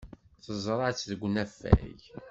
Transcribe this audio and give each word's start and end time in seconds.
Teẓra-tt 0.43 1.07
deg 1.09 1.21
unafag. 1.27 1.99